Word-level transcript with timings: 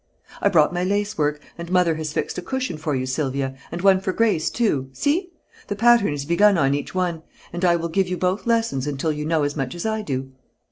"I 0.41 0.49
brought 0.49 0.73
my 0.73 0.83
lace 0.83 1.15
work, 1.15 1.39
and 1.59 1.69
Mother 1.71 1.93
has 1.93 2.11
fixed 2.11 2.39
a 2.39 2.41
cushion 2.41 2.75
for 2.77 2.95
you, 2.95 3.05
Sylvia, 3.05 3.55
and 3.71 3.83
one 3.83 3.99
for 4.01 4.11
Grace, 4.11 4.49
too. 4.49 4.89
See! 4.93 5.31
The 5.67 5.75
pattern 5.75 6.11
is 6.11 6.25
begun 6.25 6.57
on 6.57 6.73
each 6.73 6.95
one, 6.95 7.21
and 7.53 7.63
I 7.63 7.75
will 7.75 7.87
give 7.87 8.07
you 8.07 8.17
both 8.17 8.47
lessons 8.47 8.87
until 8.87 9.11
you 9.11 9.27
know 9.27 9.43
as 9.43 9.55
much 9.55 9.75
as 9.75 9.85
I 9.85 10.01
do." 10.01 10.31